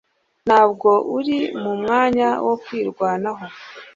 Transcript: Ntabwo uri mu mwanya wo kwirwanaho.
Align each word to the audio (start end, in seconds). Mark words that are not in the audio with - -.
Ntabwo 0.47 0.89
uri 1.17 1.37
mu 1.61 1.73
mwanya 1.81 2.29
wo 2.45 2.55
kwirwanaho. 2.63 3.45